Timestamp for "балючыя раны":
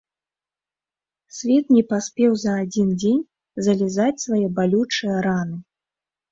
4.59-5.57